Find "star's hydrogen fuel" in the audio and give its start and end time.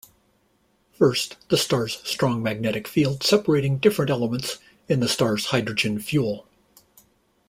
5.07-6.47